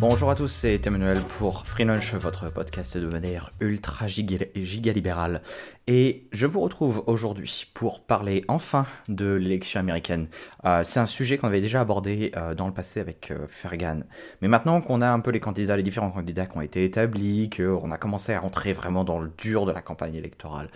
[0.00, 4.92] Bonjour à tous, c'est Emmanuel pour Free Lunch, votre podcast de manière ultra giga, giga
[4.92, 5.42] libérale.
[5.90, 10.28] Et je vous retrouve aujourd'hui pour parler enfin de l'élection américaine.
[10.66, 14.00] Euh, c'est un sujet qu'on avait déjà abordé euh, dans le passé avec euh, Fergan.
[14.42, 17.48] Mais maintenant qu'on a un peu les candidats, les différents candidats qui ont été établis,
[17.48, 20.68] qu'on a commencé à rentrer vraiment dans le dur de la campagne électorale,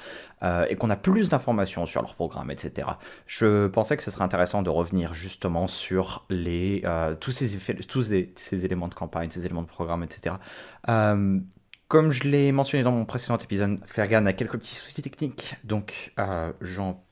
[0.68, 2.88] et qu'on a plus d'informations sur leur programme, etc.,
[3.26, 6.82] je pensais que ce serait intéressant de revenir justement sur les,
[7.20, 10.34] tous ces éléments de campagne, ces éléments de programme, etc.
[11.92, 16.14] Comme je l'ai mentionné dans mon précédent épisode, Fergan a quelques petits soucis techniques, donc
[16.18, 17.04] euh, j'en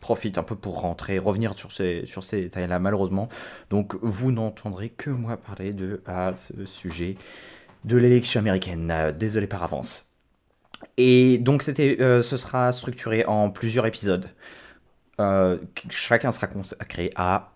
[0.00, 3.28] profite un peu pour rentrer, revenir sur ces, sur ces détails-là, malheureusement.
[3.70, 6.02] Donc vous n'entendrez que moi parler de
[6.34, 7.16] ce sujet
[7.84, 8.90] de l'élection américaine.
[8.90, 10.16] Euh, désolé par avance.
[10.96, 14.28] Et donc euh, ce sera structuré en plusieurs épisodes.
[15.88, 17.52] chacun sera consacré à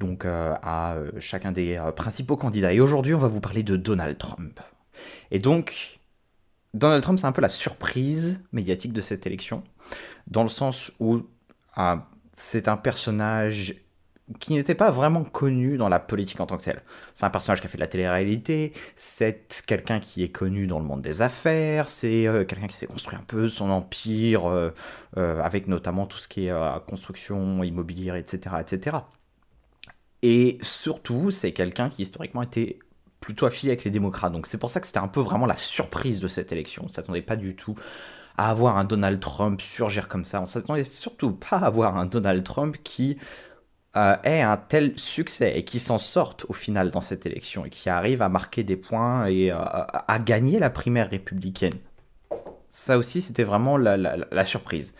[0.00, 2.72] donc à chacun des principaux candidats.
[2.72, 4.60] Et aujourd'hui, on va vous parler de Donald Trump.
[5.30, 6.00] Et donc,
[6.74, 9.62] Donald Trump, c'est un peu la surprise médiatique de cette élection,
[10.26, 11.22] dans le sens où
[11.76, 13.76] ah, c'est un personnage
[14.40, 16.82] qui n'était pas vraiment connu dans la politique en tant que tel.
[17.14, 20.78] C'est un personnage qui a fait de la télé-réalité, c'est quelqu'un qui est connu dans
[20.78, 24.70] le monde des affaires, c'est euh, quelqu'un qui s'est construit un peu son empire, euh,
[25.18, 26.54] euh, avec notamment tout ce qui est
[26.88, 28.96] construction immobilière, etc., etc.
[30.26, 32.78] Et surtout, c'est quelqu'un qui historiquement était
[33.20, 34.32] plutôt affilié avec les démocrates.
[34.32, 36.84] Donc c'est pour ça que c'était un peu vraiment la surprise de cette élection.
[36.84, 37.74] On ne s'attendait pas du tout
[38.38, 40.40] à avoir un Donald Trump surgir comme ça.
[40.40, 43.18] On s'attendait surtout pas à avoir un Donald Trump qui
[43.98, 47.68] euh, ait un tel succès et qui s'en sorte au final dans cette élection et
[47.68, 51.76] qui arrive à marquer des points et euh, à gagner la primaire républicaine.
[52.70, 54.94] Ça aussi, c'était vraiment la, surprise.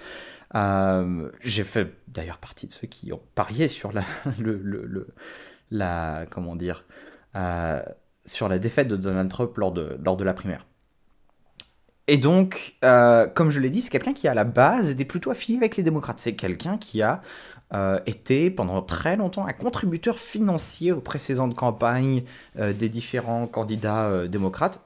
[0.57, 4.05] Euh, j'ai fait d'ailleurs partie de ceux qui ont parié sur la,
[4.39, 5.09] le, le,
[5.71, 6.85] la comment dire,
[8.27, 10.65] sur la défaite de Donald Trump lors de, lors de la primaire.
[12.07, 15.31] Et donc, euh, comme je l'ai dit, c'est quelqu'un qui à la base était plutôt
[15.31, 16.21] affilié avec les démocrates.
[16.21, 17.23] C'est quelqu'un qui a
[17.73, 22.25] euh, été pendant très longtemps un contributeur financier aux précédentes campagnes
[22.59, 24.85] euh, des différents candidats démocrates.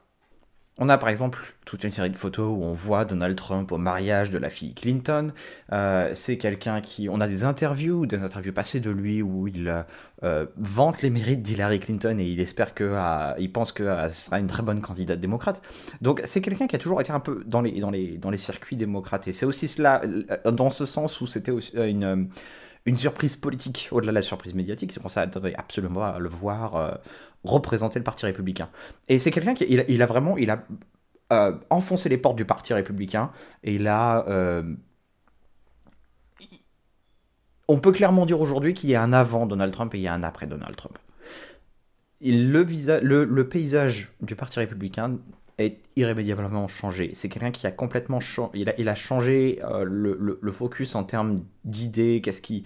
[0.81, 3.79] On a par exemple toute une série de photos où on voit Donald Trump au
[3.79, 5.33] mariage de la fille Clinton.
[5.73, 7.09] Euh, c'est quelqu'un qui...
[7.09, 9.85] On a des interviews, des interviews passées de lui où il
[10.23, 12.85] euh, vante les mérites d'Hillary Clinton et il espère que...
[12.85, 15.61] Euh, il pense que ce sera une très bonne candidate démocrate.
[16.01, 18.39] Donc c'est quelqu'un qui a toujours été un peu dans les, dans les, dans les
[18.39, 19.27] circuits démocrates.
[19.27, 20.03] Et c'est aussi cela,
[20.45, 22.29] dans ce sens où c'était aussi une
[22.89, 24.93] une surprise politique au-delà de la surprise médiatique.
[24.93, 25.09] C'est qu'on
[25.57, 26.99] absolument à le voir
[27.45, 28.69] représenter le Parti républicain.
[29.09, 30.37] Et c'est quelqu'un qui a vraiment
[31.33, 33.31] euh, enfoncé les portes du Parti républicain
[33.63, 34.63] et il euh,
[37.69, 40.09] on peut clairement dire aujourd'hui qu'il y a un avant Donald Trump et il y
[40.09, 40.99] a un après Donald Trump.
[42.33, 42.65] le,
[43.25, 45.19] le, paysage du Parti républicain
[45.59, 47.11] est irrémédiablement changé.
[47.15, 48.65] C'est quelqu'un qui a complètement changé.
[48.79, 52.65] Il a, changé euh, le, focus en termes d'idées, qu'est-ce qui,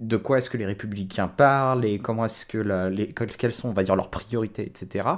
[0.00, 2.58] de quoi est-ce que les républicains parlent et comment est-ce que
[2.88, 5.08] les, quelles sont, on va dire, leurs priorités, etc.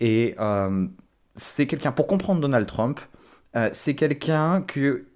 [0.00, 0.86] Et euh,
[1.34, 3.00] c'est quelqu'un, pour comprendre Donald Trump,
[3.56, 5.06] euh, c'est quelqu'un que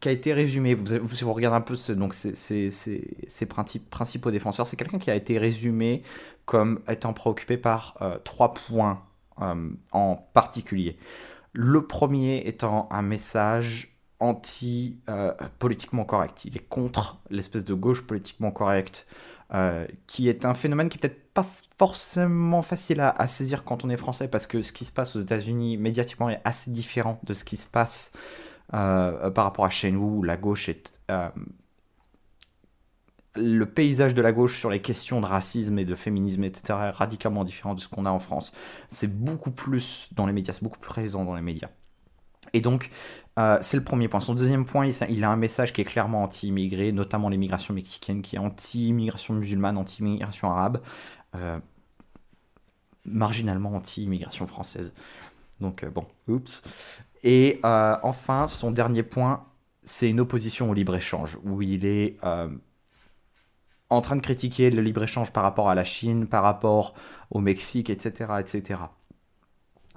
[0.00, 2.70] qui a été résumé, vous, si vous regardez un peu ce, donc ses,
[3.88, 6.02] principaux défenseurs, c'est quelqu'un qui a été résumé
[6.44, 9.00] comme étant préoccupé par euh, trois points
[9.36, 10.96] en particulier.
[11.52, 16.44] Le premier étant un message anti-politiquement correct.
[16.44, 19.06] Il est contre l'espèce de gauche politiquement correcte,
[19.52, 21.44] euh, qui est un phénomène qui est peut-être pas
[21.76, 25.20] forcément facile à, saisir quand on est français, parce que ce qui se passe aux
[25.20, 28.16] États-Unis médiatiquement est assez différent de ce qui se passe
[28.74, 31.00] euh, par rapport à chez nous, où la gauche est...
[33.34, 36.90] Le paysage de la gauche sur les questions de racisme et de féminisme, etc., est
[36.90, 38.52] radicalement différent de ce qu'on a en France.
[38.88, 41.70] C'est beaucoup plus dans les médias, c'est beaucoup plus présent dans les médias.
[42.52, 42.90] Et donc,
[43.38, 44.20] euh, c'est le premier point.
[44.20, 48.36] Son deuxième point, il, a un message qui est clairement anti-immigré, notamment l'immigration mexicaine, qui
[48.36, 50.82] est anti-immigration musulmane, anti-immigration arabe,
[51.34, 51.58] euh,
[53.06, 54.92] marginalement anti-immigration française.
[55.60, 56.62] Donc, euh, bon, oups.
[57.24, 59.44] Et enfin, son dernier point,
[59.82, 62.16] c'est une opposition au libre-échange, où il est
[63.92, 66.94] en train de critiquer le libre-échange par rapport à la Chine, par rapport
[67.30, 68.32] au Mexique, etc.
[68.40, 68.80] etc.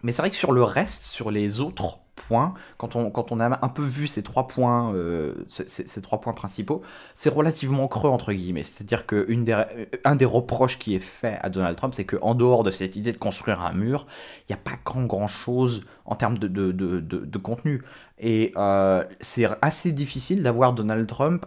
[0.04, 3.40] Mais c'est vrai que sur le reste, sur les autres points, quand on, quand on
[3.40, 6.82] a un peu vu ces trois points, euh, ces, trois points principaux,
[7.14, 8.64] c'est relativement creux entre guillemets.
[8.64, 9.64] C'est-à-dire que des,
[10.04, 13.12] un des reproches qui est fait à Donald Trump, c'est qu'en dehors de cette idée
[13.12, 14.08] de construire un mur,
[14.42, 17.82] il n'y a pas grand, grand chose en termes de, de, de, contenu.
[18.20, 21.46] Et euh, c'est assez difficile d'avoir Donald Trump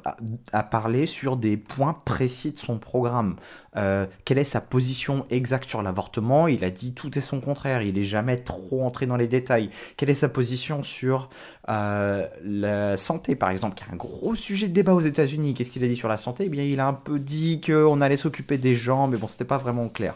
[0.53, 3.37] à, parler sur des points précis de son programme.
[3.77, 6.49] Euh, quelle est sa position exacte sur l'avortement?
[6.49, 9.71] Il a dit tout est son contraire, il n'est jamais trop entré dans les détails.
[9.97, 11.31] Quelle est sa position sur
[11.69, 15.71] euh, la santé, par exemple, qui est un gros sujet de débat aux États-Unis Qu'est-ce
[15.71, 16.45] qu'il a dit sur la santé?
[16.47, 19.45] Eh bien, il a un peu dit qu'on allait s'occuper des gens, mais bon, c'était
[19.45, 20.15] pas vraiment clair.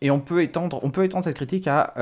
[0.00, 1.94] Et on peut étendre, on peut étendre cette critique à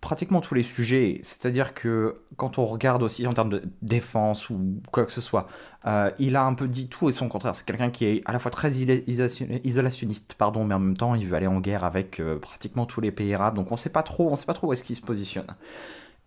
[0.00, 1.18] pratiquement tous les sujets.
[1.22, 5.48] C'est-à-dire que quand on regarde aussi en termes de défense ou quoi que ce soit,
[5.86, 7.54] euh, il a un peu dit tout et son contraire.
[7.54, 11.26] C'est quelqu'un qui est à la fois très isolationniste, pardon, mais en même temps, il
[11.26, 13.54] veut aller en guerre avec euh, pratiquement tous les pays arabes.
[13.54, 15.54] Donc on sait pas trop, on sait pas trop où est-ce qu'il se positionne.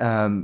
[0.01, 0.43] Euh,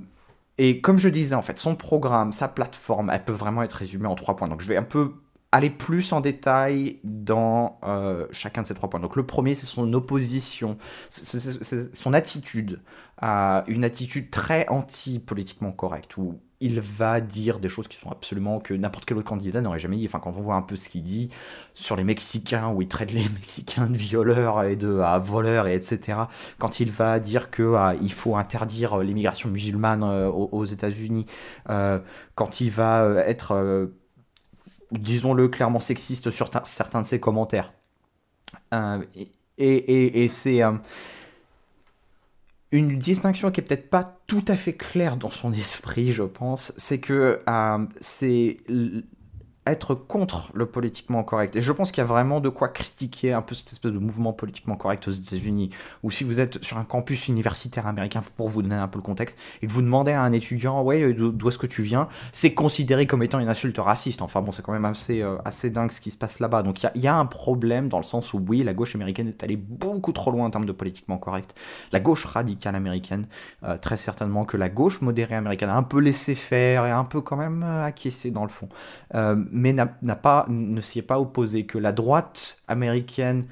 [0.57, 4.07] et comme je disais, en fait, son programme, sa plateforme, elle peut vraiment être résumée
[4.07, 4.47] en trois points.
[4.47, 5.13] Donc je vais un peu
[5.55, 8.99] aller plus en détail dans euh, chacun de ces trois points.
[8.99, 12.81] Donc le premier, c'est son opposition, c'est son attitude,
[13.21, 18.73] une attitude très anti-politiquement correcte, où il va dire des choses qui sont absolument que
[18.73, 20.05] n'importe quel autre candidat n'aurait jamais dit.
[20.07, 21.29] Enfin, quand on voit un peu ce qu'il dit
[21.73, 26.19] sur les Mexicains, où il traite les Mexicains de violeurs et de voleurs, et etc.
[26.57, 31.27] Quand il va dire que ah, il faut interdire l'immigration musulmane euh, aux, États-Unis,
[31.69, 31.99] euh,
[32.35, 33.89] quand il va être
[34.91, 37.73] disons-le clairement sexiste sur certains de ses commentaires.
[38.73, 39.03] Euh,
[39.57, 40.73] et, c'est euh,
[42.71, 46.73] une distinction qui est peut-être pas tout à fait claire dans son esprit, je pense.
[46.77, 48.57] C'est que euh, c'est
[49.65, 51.55] être contre le politiquement correct.
[51.55, 53.97] Et je pense qu'il y a vraiment de quoi critiquer un peu cette espèce de
[53.97, 55.71] mouvement politiquement correct aux États-Unis.
[56.03, 59.03] Ou si vous êtes sur un campus universitaire américain, pour vous donner un peu le
[59.03, 62.53] contexte, et que vous demandez à un étudiant, ouais, d'où est-ce que tu viens, c'est
[62.53, 64.21] considéré comme étant une insulte raciste.
[64.21, 66.61] Enfin bon, c'est quand même assez, euh, assez dingue ce qui se passe là-bas.
[66.61, 69.43] Donc il y, a un problème dans le sens où, oui, la gauche américaine est
[69.43, 71.55] allée beaucoup trop loin en termes de politiquement correct.
[71.91, 73.27] La gauche radicale américaine,
[73.63, 77.05] euh, très certainement que la gauche modérée américaine a un peu laissé faire et un
[77.05, 78.69] peu quand même euh, acquiescé dans le fond
[79.55, 83.45] mais n'a pas, ne s'y est pas opposé, que la droite américaine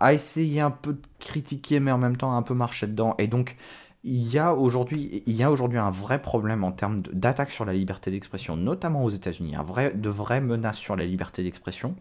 [0.00, 3.14] a essayé un peu de critiquer, mais en même temps un peu marché dedans.
[3.18, 3.56] Et donc,
[4.02, 7.66] il y a aujourd'hui, il y a aujourd'hui un vrai problème en termes d'attaque sur
[7.66, 11.94] la liberté d'expression, notamment aux États-Unis, un vrai, de vraies menaces sur la liberté d'expression.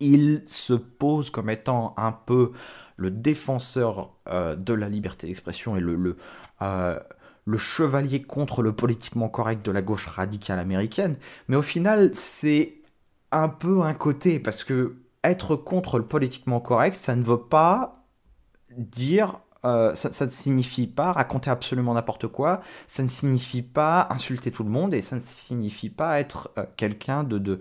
[0.00, 2.52] Il se pose comme étant un peu
[2.96, 6.16] le défenseur euh, de la liberté d'expression et le,
[6.62, 6.98] euh,
[7.44, 11.16] le chevalier contre le politiquement correct de la gauche radicale américaine,
[11.48, 12.76] mais au final, c'est
[13.32, 18.04] un peu un côté, parce que être contre le politiquement correct, ça ne veut pas
[18.76, 24.50] dire euh, ça, ne signifie pas raconter absolument n'importe quoi, ça ne signifie pas insulter
[24.50, 27.60] tout le monde et ça ne signifie pas être euh, quelqu'un de,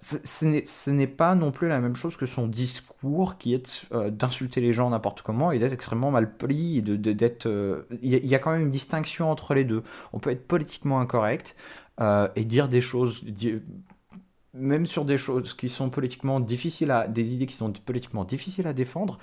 [0.00, 4.60] ce n'est pas non plus la même chose que son discours qui est euh, d'insulter
[4.60, 6.82] les gens n'importe comment et d'être extrêmement mal poli.
[6.82, 6.98] De,
[7.46, 9.82] euh, il y, a quand même une distinction entre les deux.
[10.12, 11.56] On peut être politiquement incorrect
[12.00, 13.24] euh, et dire des choses,
[14.54, 18.66] même sur des choses qui sont politiquement difficiles à, des idées qui sont politiquement difficiles
[18.66, 19.18] à défendre,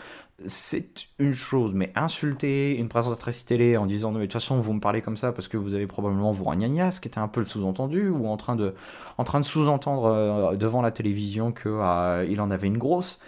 [0.47, 1.73] c'est une chose.
[1.75, 5.31] Mais insulter une présentatrice télé en disant de toute façon vous me parlez comme ça
[5.31, 8.27] parce que vous avez probablement vous un ce qui était un peu le sous-entendu, ou
[8.27, 8.73] en train de,
[9.17, 13.19] en train de sous-entendre euh, devant la télévision que euh, il en avait une grosse.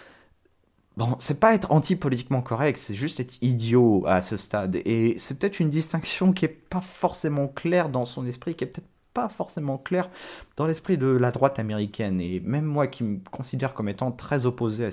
[0.96, 4.76] Bon, c'est pas être anti-politiquement correct, c'est juste être idiot à ce stade.
[4.84, 8.66] Et c'est peut-être une distinction qui est pas forcément claire dans son esprit, qui est
[8.66, 10.10] peut-être pas forcément clair
[10.56, 12.20] dans l'esprit de la droite américaine.
[12.20, 14.90] Et même moi qui me considère comme étant très opposé à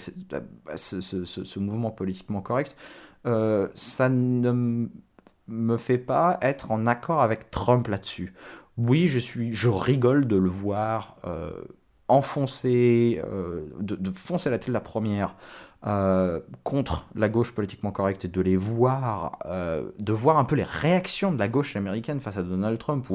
[0.78, 2.76] ce, mouvement politiquement correct,
[3.26, 4.88] euh, ça ne
[5.48, 8.34] me fait pas être en accord avec Trump là-dessus.
[8.78, 11.52] Oui, je, suis, je rigole de le voir euh,
[12.08, 15.36] enfoncer, euh, de, foncer la tête la première
[16.64, 21.32] contre la gauche politiquement correcte et de les voir, de voir un peu les réactions
[21.32, 23.10] de la gauche américaine face à Donald Trump,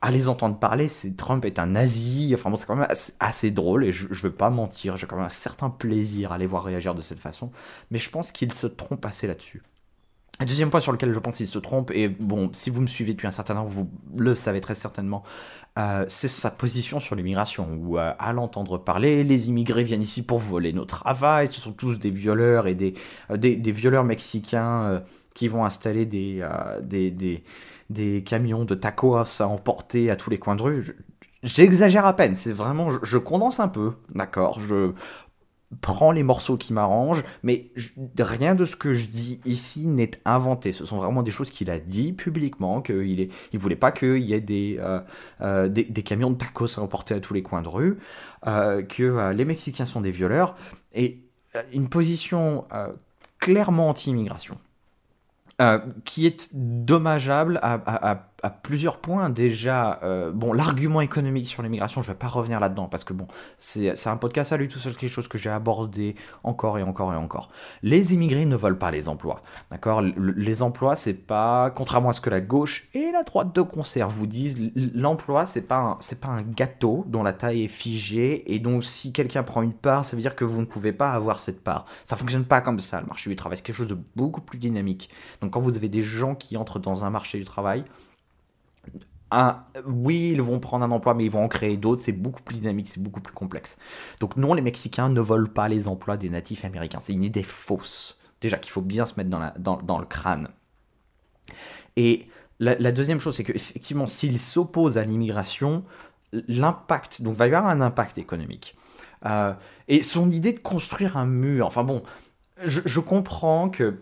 [0.00, 2.32] à les entendre parler, c'est Trump est un nazi.
[2.34, 2.88] Enfin bon, c'est quand même
[3.20, 6.38] assez, drôle et je, ne veux pas mentir, j'ai quand même un certain plaisir à
[6.38, 7.50] les voir réagir de cette façon.
[7.90, 9.62] Mais je pense qu'il se trompe assez là-dessus.
[10.40, 12.86] Un deuxième point sur lequel je pense qu'il se trompe, et bon, si vous me
[12.86, 15.24] suivez depuis un certain temps, vous le savez très certainement,
[15.78, 20.24] euh, c'est sa position sur l'immigration, où euh, à l'entendre parler, les immigrés viennent ici
[20.24, 22.94] pour voler nos travail, ce sont tous des violeurs et des,
[23.32, 25.02] euh, des, violeurs mexicains
[25.38, 26.46] qui vont installer des,
[26.82, 27.44] des, des
[27.90, 30.96] des camions de tacos à emporter à tous les coins de rue.
[31.42, 34.92] J'exagère à peine, c'est vraiment, je, condense un peu, d'accord Je
[35.80, 37.70] prends les morceaux qui m'arrangent, mais
[38.18, 40.72] rien de ce que je dis ici n'est inventé.
[40.72, 44.18] Ce sont vraiment des choses qu'il a dit publiquement, qu'il est, il voulait pas qu'il
[44.18, 45.00] y ait des, euh,
[45.40, 47.98] euh, des, camions de tacos à emporter à tous les coins de rue,
[48.46, 50.56] euh, que les Mexicains sont des violeurs,
[50.92, 51.20] et
[51.72, 52.66] une position
[53.38, 54.58] clairement anti-immigration
[55.60, 58.27] euh, qui est dommageable à,
[58.62, 59.30] plusieurs points.
[59.30, 63.12] Déjà, euh, bon, l'argument économique sur l'immigration, je ne vais pas revenir là-dedans parce que
[63.12, 63.26] bon,
[63.58, 66.14] c'est un podcast à lui tout seul, quelque chose que j'ai abordé
[66.44, 67.50] encore et encore et encore.
[67.82, 70.02] Les immigrés ne veulent pas les emplois, d'accord?
[70.02, 74.08] Les emplois, c'est pas, contrairement à ce que la gauche et la droite de concert
[74.08, 78.58] vous disent, l'emploi, c'est pas c'est pas un gâteau dont la taille est figée et
[78.58, 81.40] donc si quelqu'un prend une part, ça veut dire que vous ne pouvez pas avoir
[81.40, 81.86] cette part.
[82.04, 83.00] Ça fonctionne pas comme ça.
[83.00, 85.10] Le marché du travail, c'est quelque chose de beaucoup plus dynamique.
[85.40, 87.84] Donc quand vous avez des gens qui entrent dans un marché du travail,
[89.86, 92.02] oui, ils vont prendre un emploi, mais ils vont en créer d'autres.
[92.02, 93.78] C'est beaucoup plus dynamique, c'est beaucoup plus complexe.
[94.20, 97.00] Donc non, les Mexicains ne volent pas les emplois des natifs américains.
[97.00, 98.18] C'est une idée fausse.
[98.40, 100.48] Déjà qu'il faut bien se mettre dans, le crâne.
[101.96, 102.26] Et
[102.60, 105.84] la, deuxième chose, c'est qu'effectivement, s'ils s'opposent à l'immigration,
[106.32, 108.76] l'impact, donc va y avoir un impact économique.
[109.26, 109.52] Euh,
[109.88, 112.02] et son idée de construire un mur, enfin bon,
[112.64, 113.98] je comprends que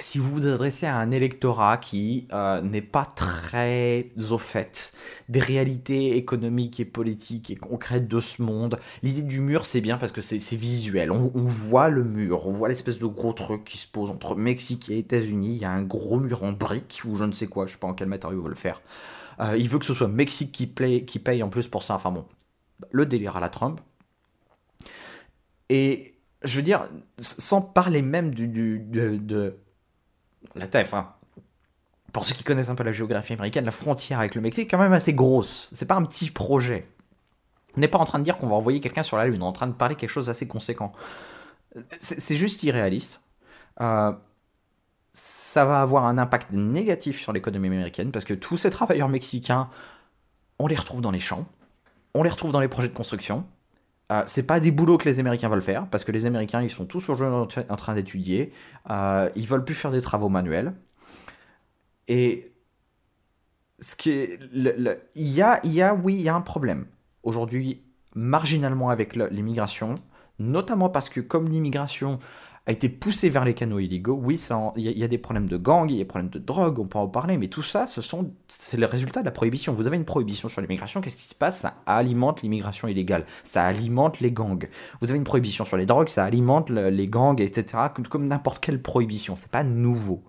[0.00, 4.92] si vous vous adressez à un électorat qui euh, n'est pas très au fait
[5.28, 9.96] des réalités économiques et politiques et concrètes de ce monde, l'idée du mur c'est bien
[9.96, 11.12] parce que c'est visuel.
[11.12, 14.90] On, voit le mur, on voit l'espèce de gros truc qui se pose entre Mexique
[14.90, 15.54] et États-Unis.
[15.54, 17.78] Il y a un gros mur en briques ou je ne sais quoi, je sais
[17.78, 18.82] pas en quel matériau il veut le faire.
[19.38, 21.94] Euh, il veut que ce soit Mexique qui, paye en plus pour ça.
[21.94, 22.24] Enfin bon,
[22.90, 23.80] le délire à la Trump.
[25.68, 29.54] Et je veux dire, sans parler même de
[30.54, 30.86] la taille,
[32.12, 34.70] pour ceux qui connaissent un peu la géographie américaine, la frontière avec le Mexique est
[34.70, 35.70] quand même assez grosse.
[35.72, 36.88] C'est pas un petit projet.
[37.76, 39.46] On n'est pas en train de dire qu'on va envoyer quelqu'un sur la Lune, on
[39.46, 40.92] est en train de parler quelque chose d'assez conséquent.
[41.98, 43.24] C'est juste irréaliste.
[43.80, 44.12] Euh,
[45.12, 49.68] ça va avoir un impact négatif sur l'économie américaine parce que tous ces travailleurs mexicains,
[50.60, 51.46] on les retrouve dans les champs,
[52.14, 53.44] on les retrouve dans les projets de construction,
[54.12, 56.70] euh, c'est pas des boulots que les Américains veulent faire, parce que les Américains, ils
[56.70, 58.52] sont tous en train d'étudier.
[58.90, 60.74] Euh, ils veulent plus faire des travaux manuels.
[62.08, 62.52] Et
[63.78, 66.86] ce qui il, y a, il y a, oui, il y a un problème
[67.22, 67.82] aujourd'hui,
[68.14, 69.94] marginalement avec l'immigration,
[70.38, 72.18] notamment parce que comme l'immigration
[72.66, 74.18] a été poussé vers les canaux illégaux.
[74.22, 74.40] Oui,
[74.76, 76.86] il y, a des problèmes de gang, il y a des problèmes de drogue, on
[76.86, 79.74] peut en parler, mais tout ça, ce sont, c'est le résultat de la prohibition.
[79.74, 81.60] Vous avez une prohibition sur l'immigration, qu'est-ce qui se passe?
[81.60, 84.66] Ça alimente l'immigration illégale, ça alimente les gangs.
[85.02, 87.84] Vous avez une prohibition sur les drogues, ça alimente les gangs, etc.
[88.08, 90.24] Comme, n'importe quelle prohibition, c'est pas nouveau.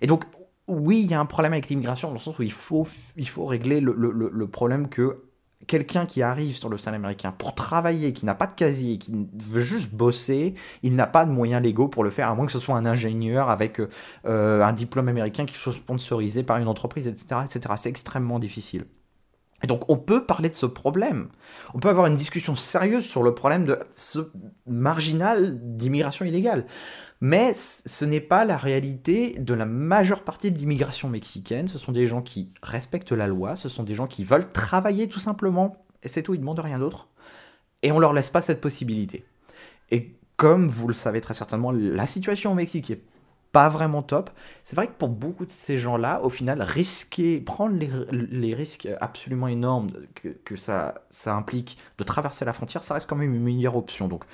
[0.00, 0.24] Et donc,
[0.66, 2.86] oui, il y a un problème avec l'immigration dans le sens où il faut,
[3.16, 5.29] il faut régler le, le, le problème que
[5.66, 9.28] quelqu'un qui arrive sur le sol américain pour travailler, qui n'a pas de casier, qui
[9.38, 12.52] veut juste bosser, il n'a pas de moyens légaux pour le faire, à moins que
[12.52, 13.80] ce soit un ingénieur avec
[14.26, 17.42] euh, un diplôme américain qui soit sponsorisé par une entreprise, etc.
[17.44, 17.74] etc.
[17.76, 18.86] C'est extrêmement difficile.
[19.62, 21.28] Et donc on peut parler de ce problème.
[21.74, 24.30] On peut avoir une discussion sérieuse sur le problème de ce
[24.66, 26.66] marginal d'immigration illégale.
[27.20, 31.68] Mais ce n'est pas la réalité de la majeure partie de l'immigration mexicaine.
[31.68, 35.08] Ce sont des gens qui respectent la loi, ce sont des gens qui veulent travailler
[35.08, 37.08] tout simplement, et c'est tout, ils ne demandent rien d'autre.
[37.82, 39.24] Et on leur laisse pas cette possibilité.
[39.90, 43.02] Et comme vous le savez très certainement, la situation au Mexique est
[43.52, 44.30] pas vraiment top.
[44.62, 49.48] C'est vrai que pour beaucoup de ces gens-là, au final, risquer, prendre les, risques absolument
[49.48, 53.76] énormes que, ça, ça implique de traverser la frontière, ça reste quand même une meilleure
[53.76, 54.08] option.
[54.08, 54.24] Donc,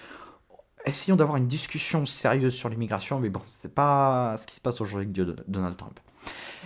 [0.87, 4.81] essayons d'avoir une discussion sérieuse sur l'immigration, mais bon, c'est pas ce qui se passe
[4.81, 5.99] aujourd'hui avec Donald Trump.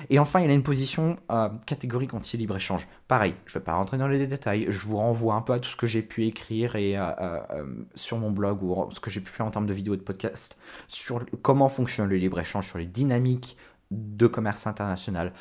[0.09, 2.87] Et enfin, il a une position euh, catégorique anti-libre-échange.
[3.09, 5.59] Pareil, je ne vais pas rentrer dans les détails, je vous renvoie un peu à
[5.59, 9.21] tout ce que j'ai pu écrire euh, euh, sur mon blog ou ce que j'ai
[9.21, 10.59] pu faire en termes de vidéos et de podcasts
[10.89, 13.57] sur comment fonctionne le libre-échange, sur les dynamiques
[13.91, 15.33] de commerce international.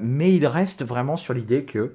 [0.00, 1.94] mais il reste vraiment sur l'idée que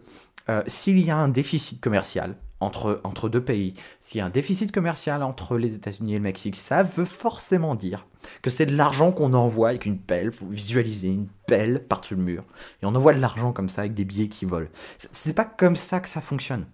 [0.67, 4.71] s'il y a un déficit commercial, entre, entre deux pays, s'il y a un déficit
[4.71, 8.05] commercial entre les États-Unis et le Mexique, ça veut forcément dire
[8.41, 12.23] que c'est de l'argent qu'on envoie avec une pelle, vous visualisez une pelle par-dessus le
[12.23, 12.43] mur,
[12.81, 14.69] et on envoie de l'argent comme ça avec des billets qui volent.
[14.97, 16.65] C'est pas comme ça que ça fonctionne.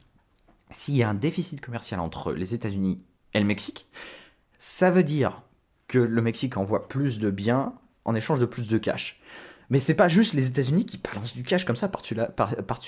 [0.71, 3.01] S'il y a un déficit commercial entre les États-Unis
[3.33, 3.87] et le Mexique,
[4.57, 5.43] ça veut dire
[5.87, 7.75] que le Mexique envoie plus de biens
[8.05, 9.21] en échange de plus de cash.
[9.69, 12.15] Mais c'est pas juste les États-Unis qui balancent du cash comme ça par-dessus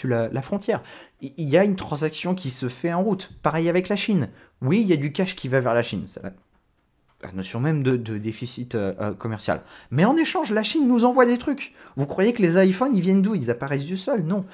[0.07, 0.83] la, la, frontière.
[1.21, 3.31] Il y a une transaction qui se fait en route.
[3.41, 4.29] Pareil avec la Chine.
[4.61, 6.03] Oui, il y a du cash qui va vers la Chine.
[6.07, 9.63] C'est la, notion même de, déficit euh, euh, commercial.
[9.89, 11.73] Mais en échange, la Chine nous envoie des trucs.
[11.95, 13.33] Vous croyez que les iPhones, ils viennent d'où?
[13.33, 14.21] Ils apparaissent du sol?
[14.21, 14.45] Non.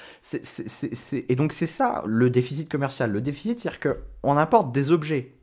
[1.28, 3.12] Et donc c'est ça le déficit commercial.
[3.12, 5.36] Le déficit, c'est-à-dire qu'on importe des objets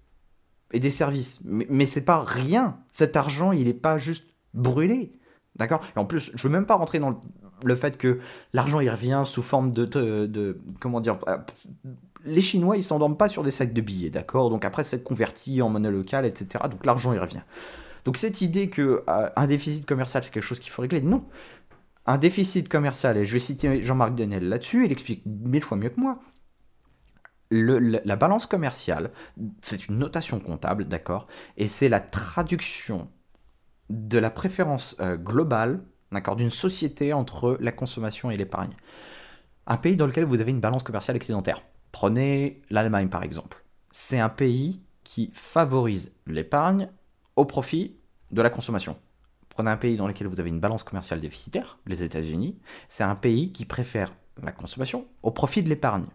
[0.72, 1.40] et des services.
[1.44, 2.78] Mais, mais c'est pas rien.
[2.90, 5.12] Cet argent, il n'est pas juste brûlé.
[5.56, 5.82] D'accord?
[5.96, 7.22] Et en plus, je veux même pas rentrer dans
[7.64, 8.18] le fait que
[8.52, 11.38] l'argent il revient sous forme de, de, comment dire euh,
[12.24, 14.50] les Chinois ils s'endorment pas sur des sacs de billets, d'accord?
[14.50, 16.64] Donc après c'est converti en monnaie locale, etc.
[16.70, 17.42] Donc l'argent il revient.
[18.04, 21.24] Donc cette idée que euh, un déficit commercial c'est quelque chose qu'il faut régler, non.
[22.06, 25.90] Un déficit commercial, et je vais citer Jean-Marc Denel là-dessus, il explique mille fois mieux
[25.90, 26.18] que moi.
[27.50, 29.10] la balance commerciale,
[29.60, 31.26] c'est une notation comptable, d'accord,
[31.58, 33.08] et c'est la traduction
[33.90, 35.82] de la préférence euh, globale,
[36.36, 38.74] d'une société entre la consommation et l'épargne.
[39.66, 41.62] Un pays dans lequel vous avez une balance commerciale excédentaire.
[41.92, 43.62] Prenez l'Allemagne par exemple.
[43.92, 46.88] C'est un pays qui favorise l'épargne
[47.36, 47.96] au profit
[48.30, 48.96] de la consommation.
[49.48, 53.16] Prenez un pays dans lequel vous avez une balance commerciale déficitaire, les États-Unis, c'est un
[53.16, 56.06] pays qui préfère la consommation au profit de l'épargne.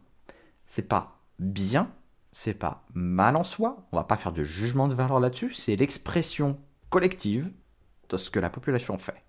[0.66, 1.92] C'est pas bien,
[2.32, 5.76] c'est pas mal en soi, on va pas faire de jugement de valeur là-dessus, c'est
[5.76, 6.58] l'expression
[6.90, 7.52] collective
[8.10, 9.24] de ce que la population fait.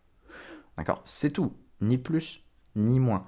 [0.76, 1.00] D'accord?
[1.04, 2.42] C'est tout, ni plus
[2.76, 3.26] ni moins.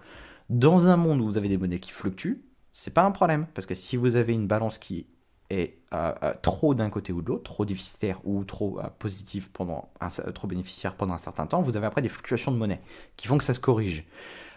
[0.51, 3.67] Dans un monde où vous avez des monnaies qui fluctuent, c'est pas un problème parce
[3.67, 5.07] que si vous avez une balance qui
[5.51, 9.09] est euh, euh, trop d'un côté ou de l'autre, trop déficitaire ou trop euh,
[9.53, 12.81] pendant un, trop bénéficiaire pendant un certain temps, vous avez après des fluctuations de monnaie
[13.17, 14.07] qui font que ça se corrige.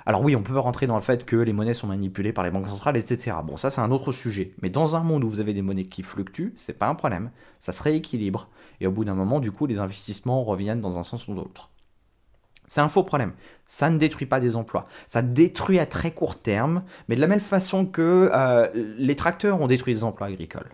[0.05, 2.51] Alors oui, on peut rentrer dans le fait que les monnaies sont manipulées par les
[2.51, 3.37] banques centrales, etc.
[3.43, 4.53] Bon, ça c'est un autre sujet.
[4.61, 7.31] Mais dans un monde où vous avez des monnaies qui fluctuent, c'est pas un problème.
[7.59, 8.49] Ça se rééquilibre.
[8.79, 11.69] Et au bout d'un moment, du coup, les investissements reviennent dans un sens ou l'autre.
[12.71, 13.33] C'est un faux problème.
[13.65, 14.85] Ça ne détruit pas des emplois.
[15.05, 18.31] Ça détruit à très court terme, mais de la même façon que
[18.97, 20.69] les tracteurs ont détruit les emplois agricoles.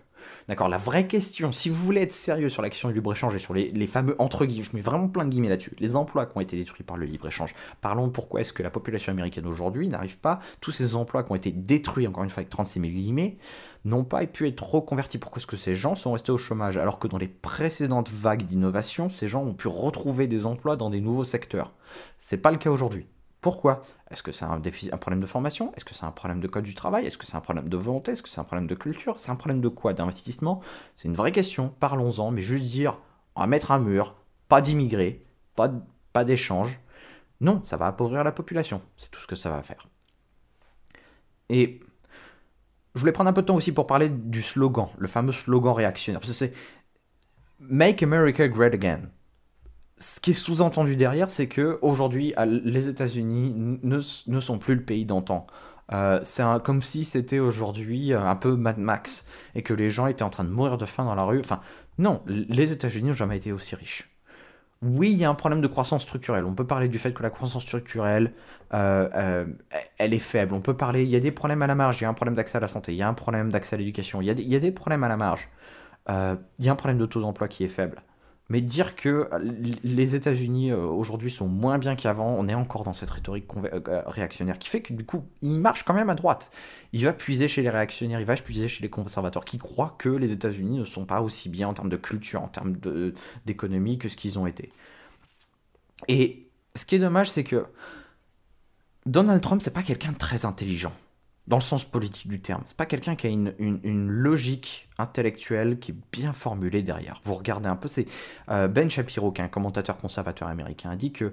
[0.46, 0.68] D'accord?
[0.68, 3.86] La vraie question, si vous voulez être sérieux sur l'action du libre-échange et sur les,
[3.88, 6.56] fameux entre guillemets, je mets vraiment plein de guillemets là-dessus, les emplois qui ont été
[6.56, 10.38] détruits par le libre-échange, parlons de pourquoi est-ce que la population américaine aujourd'hui n'arrive pas,
[10.60, 13.38] tous ces emplois qui ont été détruits, encore une fois avec 36 000 guillemets,
[13.88, 15.18] n'ont pas pu être reconvertis.
[15.18, 18.42] Pourquoi est-ce que ces gens sont restés au chômage alors que dans les précédentes vagues
[18.42, 21.72] d'innovation, ces gens ont pu retrouver des emplois dans des nouveaux secteurs.
[22.18, 23.06] C'est pas le cas aujourd'hui.
[23.40, 23.82] Pourquoi?
[24.10, 25.72] Est-ce que c'est un, un, problème de formation?
[25.76, 27.06] Est-ce que c'est un problème de code du travail?
[27.06, 28.12] Est-ce que c'est un problème de volonté?
[28.12, 29.20] Est-ce que c'est un problème de culture?
[29.20, 29.92] C'est un problème de quoi?
[29.94, 30.60] D'investissement?
[30.96, 32.98] C'est une vraie question, parlons-en, mais juste dire,
[33.36, 34.16] on va mettre un mur,
[34.48, 35.70] pas d'immigrés, pas,
[36.12, 36.80] pas d'échange.
[37.40, 39.86] Non, ça va appauvrir la population, c'est tout ce que ça va faire.
[41.48, 41.80] Et
[42.94, 45.72] je voulais prendre un peu de temps aussi pour parler du slogan, le fameux slogan
[45.74, 46.54] réactionnaire, parce que c'est
[47.60, 49.10] Make America Great Again
[49.98, 54.00] ce qui est sous-entendu derrière, c'est que aujourd'hui, les États-Unis ne,
[54.40, 55.46] sont plus le pays d'antan.
[55.92, 60.06] Euh, c'est comme si c'était aujourd'hui euh, un peu Mad Max et que les gens
[60.06, 61.40] étaient en train de mourir de faim dans la rue.
[61.40, 61.60] Enfin,
[61.96, 64.08] non, les États-Unis n'ont jamais été aussi riches.
[64.82, 66.44] Oui, il y a un problème de croissance structurelle.
[66.44, 68.32] On peut parler du fait que la croissance structurelle,
[68.74, 69.46] euh,
[69.98, 70.54] elle est faible.
[70.54, 72.00] On peut parler, il y a des problèmes à la marge.
[72.00, 72.92] Il y a un problème d'accès à la santé.
[72.92, 74.20] Il y a un problème d'accès à l'éducation.
[74.22, 75.48] Il, il, y a des problèmes à la marge.
[76.08, 78.02] il y a un problème de taux d'emploi qui est faible.
[78.50, 79.28] Mais dire que
[79.84, 83.80] les États-Unis euh, aujourd'hui sont moins bien qu'avant, on est encore dans cette rhétorique euh,
[83.88, 86.50] euh, réactionnaire qui fait que du coup, il marche quand même à droite.
[86.94, 90.08] Il va puiser chez les réactionnaires, il va puiser chez les conservateurs qui croient que
[90.08, 92.76] les États-Unis ne sont pas aussi bien en termes de culture, en termes
[93.44, 94.72] d'économie que ce qu'ils ont été.
[96.06, 97.66] Et ce qui est dommage, c'est que
[99.04, 100.92] Donald Trump, c'est pas quelqu'un de très intelligent
[101.48, 102.62] dans le sens politique du terme.
[102.66, 107.20] C'est pas quelqu'un qui a une, logique intellectuelle qui est bien formulée derrière.
[107.24, 108.06] Vous regardez un peu, c'est
[108.50, 111.32] euh, Ben Shapiro, qui est un commentateur conservateur américain, a dit que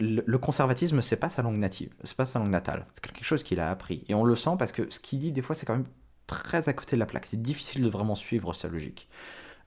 [0.00, 3.42] le conservatisme, c'est pas sa langue native, c'est pas sa langue natale, c'est quelque chose
[3.42, 4.04] qu'il a appris.
[4.08, 5.86] Et on le sent parce que ce qu'il dit, des fois, c'est quand même
[6.26, 7.26] très à côté de la plaque.
[7.26, 9.08] C'est difficile de vraiment suivre sa logique.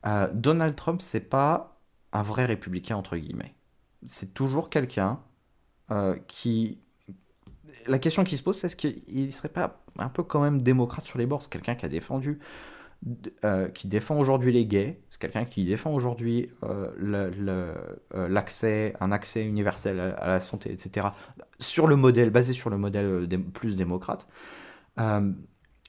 [0.05, 1.81] Euh, Donald Trump, c'est pas
[2.13, 3.55] un vrai républicain, entre guillemets.
[4.05, 5.19] C'est toujours quelqu'un
[5.91, 6.79] euh, qui
[7.87, 10.61] la question qui se pose, c'est est-ce qu'il ne serait pas un peu quand même
[10.61, 11.41] démocrate sur les bords?
[11.41, 12.39] C'est quelqu'un qui a défendu,
[13.43, 16.91] euh, qui défend aujourd'hui les gays, c'est quelqu'un qui défend aujourd'hui euh,
[18.13, 21.07] euh, l'accès, un accès universel à, la santé, etc.
[21.57, 24.27] Sur le modèle, basé sur le modèle plus démocrate.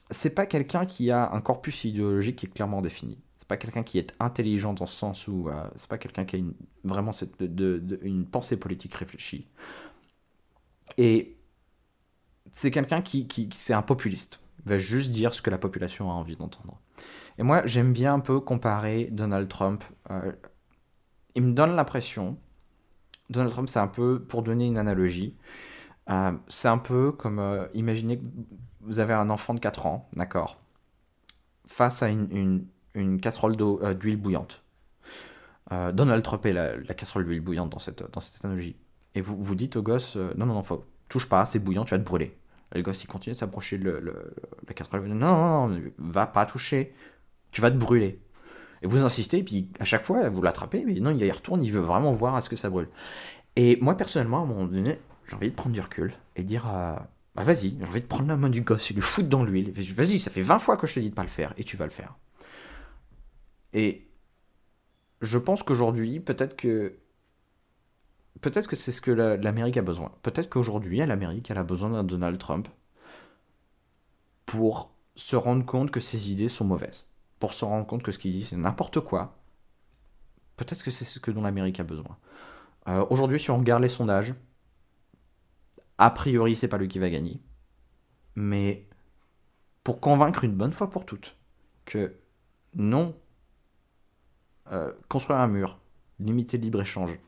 [0.09, 3.19] c'est pas quelqu'un qui a un corpus idéologique qui est clairement défini.
[3.37, 6.39] C'est pas quelqu'un qui est intelligent dans ce sens où c'est pas quelqu'un qui a
[6.83, 7.11] vraiment
[8.01, 9.47] une pensée politique réfléchie.
[10.97, 11.37] Et
[12.51, 14.39] c'est quelqu'un qui, qui, c'est un populiste.
[14.65, 16.79] Il va juste dire ce que la population a envie d'entendre.
[17.37, 19.83] Et moi, j'aime bien un peu comparer Donald Trump.
[20.11, 20.31] Euh,
[21.35, 22.37] il me donne l'impression,
[23.29, 25.35] Donald Trump, c'est un peu, pour donner une analogie,
[26.09, 28.23] euh, c'est un peu comme, euh, imaginez que
[28.81, 30.61] vous avez un enfant de 4 ans, d'accord,
[31.65, 34.61] face à une, une, casserole d'huile bouillante.
[35.93, 38.75] Donald Trump est la, casserole d'huile bouillante dans cette, dans cette analogie.
[39.15, 41.91] Et vous, vous dites au gosse, non, non, non, faut, touche pas, c'est bouillant, tu
[41.91, 42.37] vas te brûler.
[42.73, 44.01] le gosse, il continue de s'approcher de
[44.67, 45.05] la casserole.
[45.07, 46.93] Non, non, non, va pas toucher.
[47.51, 48.19] Tu vas te brûler.
[48.81, 51.63] Et vous insistez, et puis à chaque fois, vous l'attrapez, mais non, il y retourne,
[51.63, 52.89] il veut vraiment voir à ce que ça brûle.
[53.55, 56.65] Et moi, personnellement, à un moment donné, j'ai envie de prendre du recul et dire
[57.35, 59.71] bah vas-y, j'ai envie de prendre la main du gosse et lui foutre dans l'huile.
[59.71, 61.77] Vas-y, ça fait 20 fois que je te dis de pas le faire, et tu
[61.77, 62.15] vas le faire.
[63.73, 64.07] Et
[65.21, 66.97] je pense qu'aujourd'hui, peut-être que
[68.41, 70.11] peut-être que c'est ce que l'Amérique a besoin.
[70.21, 72.67] Peut-être qu'aujourd'hui, l'Amérique, elle a besoin d'un Donald Trump
[74.45, 78.19] pour se rendre compte que ses idées sont mauvaises, pour se rendre compte que ce
[78.19, 79.37] qu'il dit c'est n'importe quoi.
[80.57, 82.17] Peut-être que c'est ce que dont l'Amérique a besoin.
[82.87, 84.33] Euh, aujourd'hui, si on regarde les sondages,
[85.97, 87.41] a priori, c'est pas lui qui va gagner.
[88.35, 88.87] Mais
[89.83, 91.35] pour convaincre une bonne fois pour toutes
[91.85, 92.15] que
[92.75, 93.15] non,
[94.71, 95.79] euh, construire un mur,
[96.19, 97.19] limiter le libre-échange,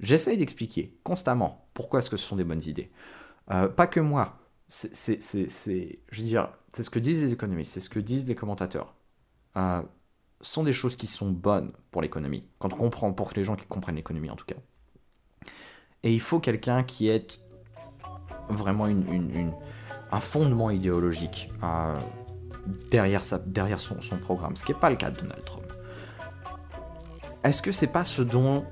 [0.00, 2.90] j'essaye d'expliquer constamment pourquoi ce sont des bonnes idées.
[3.50, 8.34] Euh, pas que moi, c'est, ce que disent les économistes, c'est ce que disent les
[8.34, 8.94] commentateurs.
[9.56, 9.82] Euh,
[10.40, 13.66] sont des choses qui sont bonnes pour l'économie, quand on comprend, pour les gens qui
[13.66, 14.56] comprennent l'économie en tout cas.
[16.02, 17.26] Et il faut quelqu'un qui ait
[18.48, 18.86] vraiment
[20.12, 21.98] un fondement idéologique euh,
[22.90, 25.66] derrière, son, programme, ce qui n'est pas le cas de Donald Trump.
[27.42, 28.64] Est-ce que c'est pas ce dont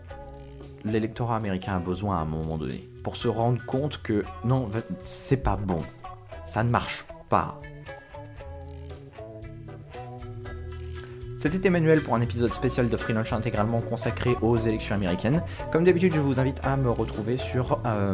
[0.93, 4.71] l'électorat américain a besoin à un moment donné pour se rendre compte que non,
[5.05, 5.83] c'est pas bon,
[6.45, 7.61] ça ne marche pas.
[11.39, 15.41] C'était Emmanuel pour un épisode spécial de Free Lunch intégralement consacré aux élections américaines.
[15.71, 18.13] Comme d'habitude, je vous invite à me retrouver sur euh,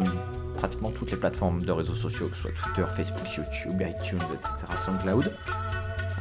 [0.57, 4.71] pratiquement toutes les plateformes de réseaux sociaux, que ce soit Twitter, Facebook, YouTube, iTunes, etc.,
[4.77, 5.33] SoundCloud.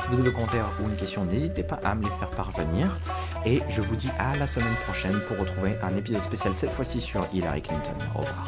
[0.00, 2.96] Si vous avez des commentaires ou une question, n'hésitez pas à me les faire parvenir.
[3.46, 7.00] Et je vous dis à la semaine prochaine pour retrouver un épisode spécial, cette fois-ci
[7.00, 7.92] sur Hillary Clinton.
[8.14, 8.46] Au revoir.